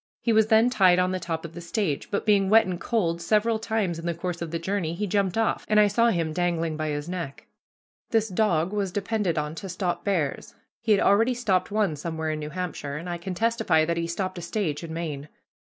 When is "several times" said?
3.21-3.99